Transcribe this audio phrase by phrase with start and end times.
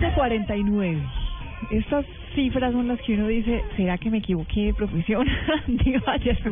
[0.00, 0.98] 11.49.
[1.70, 5.24] Estas cifras son las que uno dice, ¿será que me equivoqué de profesión?
[5.68, 6.36] Digo, ayer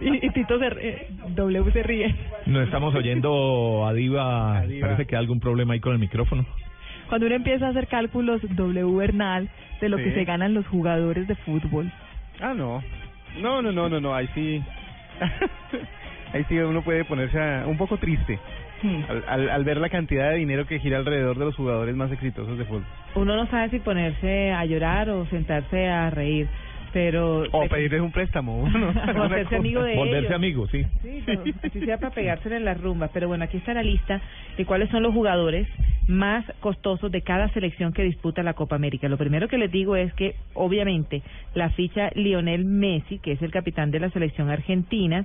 [0.00, 2.14] y, y Tito se ríe, W se ríe.
[2.46, 4.62] No estamos oyendo a Diva.
[4.80, 6.44] Parece que hay algún problema ahí con el micrófono.
[7.08, 9.48] Cuando uno empieza a hacer cálculos W Bernal
[9.80, 10.14] de lo que Sí.
[10.14, 11.90] se ganan los jugadores de fútbol.
[12.40, 12.82] Ah, no.
[13.40, 14.62] No, no, no, no, no, ahí sí.
[16.32, 18.38] ahí sí uno puede ponerse a- un poco triste
[19.08, 22.12] al, al, al ver la cantidad de dinero que gira alrededor de los jugadores más
[22.12, 22.84] exitosos de fútbol.
[23.14, 26.46] Uno no sabe si ponerse a llorar o sentarse a reír,
[26.92, 27.44] pero...
[27.52, 28.58] O pedirles un préstamo.
[28.58, 28.92] uno.
[29.16, 30.32] O hacerse amigo de Volverse ellos.
[30.32, 30.84] amigo, sí.
[31.02, 33.10] Sí, no, así sea para pegársela en las rumbas.
[33.14, 34.20] Pero bueno, aquí está la lista
[34.58, 35.66] de cuáles son los jugadores
[36.06, 39.08] más costosos de cada selección que disputa la Copa América.
[39.08, 41.22] Lo primero que les digo es que, obviamente,
[41.54, 45.24] la ficha Lionel Messi, que es el capitán de la selección argentina,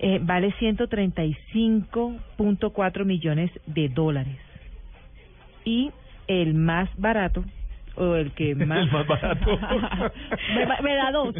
[0.00, 4.36] eh, vale 135.4 millones de dólares.
[5.64, 5.90] Y
[6.26, 7.44] el más barato,
[7.96, 8.78] o el que más...
[8.86, 9.46] El más barato.
[10.82, 11.34] me, da dos.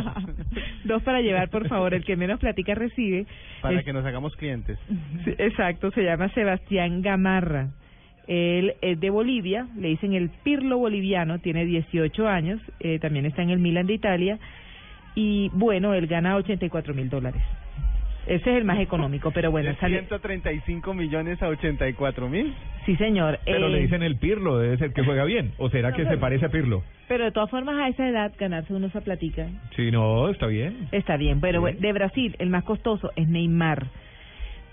[0.84, 1.94] dos para llevar, por favor.
[1.94, 3.26] El que menos platica recibe.
[3.62, 4.78] Para Es- que nos hagamos clientes.
[5.24, 7.68] Sí, exacto, se llama Sebastián Gamarra.
[8.26, 13.42] Él es de Bolivia, le dicen el Pirlo boliviano, tiene 18 años, eh, también está
[13.42, 14.40] en el Milan de Italia
[15.14, 17.40] y bueno, él gana 84 mil dólares.
[18.26, 19.98] Ese es el más económico, pero bueno, de sale...
[20.00, 22.54] 135 millones a 84 mil.
[22.84, 23.38] Sí, señor.
[23.44, 25.52] Pero eh, le dicen el Pirlo, debe ser que juega bien.
[25.58, 26.82] ¿O será que se parece a Pirlo?
[27.08, 30.88] Pero de todas formas, a esa edad, ganarse uno esa platica Sí, no, está bien.
[30.92, 31.40] está bien.
[31.40, 33.86] Pero bueno, de Brasil, el más costoso es Neymar.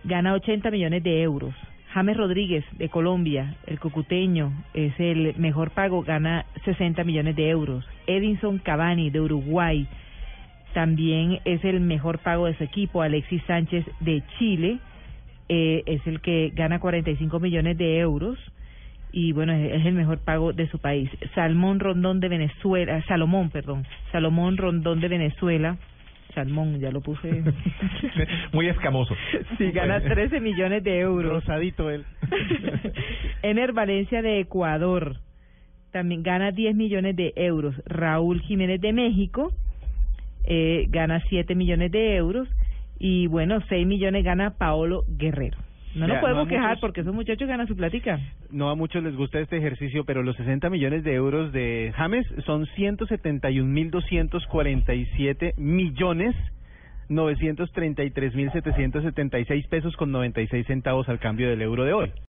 [0.04, 1.54] Gana 80 millones de euros.
[1.94, 7.86] James Rodríguez, de Colombia, el cucuteño, es el mejor pago, gana 60 millones de euros.
[8.08, 9.88] Edinson Cavani, de Uruguay,
[10.74, 13.02] también es el mejor pago de su equipo.
[13.02, 14.80] Alexis Sánchez, de Chile,
[15.50, 18.38] eh, es el que gana 45 millones de euros.
[19.12, 21.10] Y bueno, es es el mejor pago de su país.
[21.36, 25.78] Salmón Rondón de Venezuela, Salomón, perdón, Salomón Rondón de Venezuela,
[26.34, 27.44] Salmón, ya lo puse.
[28.54, 29.16] Muy escamoso.
[29.60, 31.32] Sí, gana 13 millones de euros.
[31.32, 32.06] Rosadito él.
[33.44, 35.18] Ener Valencia de Ecuador
[35.92, 37.76] también gana 10 millones de euros.
[37.86, 39.54] Raúl Jiménez de México
[40.46, 42.48] eh, gana 7 millones de euros.
[43.00, 45.58] Y bueno, 6 millones gana Paolo Guerrero.
[45.96, 48.20] No nos podemos no quejar muchos- porque esos muchachos ganan su platica.
[48.50, 52.26] No a muchos les gusta este ejercicio, pero los 60 millones de euros de James
[52.46, 56.36] son 171.247 millones
[57.10, 62.12] 933.776 pesos con 96 centavos al cambio del euro de hoy.